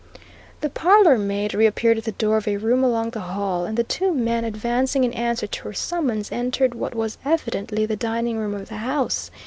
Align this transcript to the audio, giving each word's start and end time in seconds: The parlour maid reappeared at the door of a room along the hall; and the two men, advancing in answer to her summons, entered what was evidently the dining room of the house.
The 0.61 0.69
parlour 0.71 1.19
maid 1.19 1.53
reappeared 1.53 1.99
at 1.99 2.05
the 2.05 2.11
door 2.13 2.37
of 2.37 2.47
a 2.47 2.57
room 2.57 2.83
along 2.83 3.11
the 3.11 3.19
hall; 3.19 3.65
and 3.65 3.77
the 3.77 3.83
two 3.83 4.11
men, 4.11 4.43
advancing 4.43 5.03
in 5.03 5.13
answer 5.13 5.45
to 5.45 5.63
her 5.65 5.73
summons, 5.73 6.31
entered 6.31 6.73
what 6.73 6.95
was 6.95 7.19
evidently 7.23 7.85
the 7.85 7.95
dining 7.95 8.39
room 8.39 8.55
of 8.55 8.67
the 8.67 8.77
house. 8.77 9.29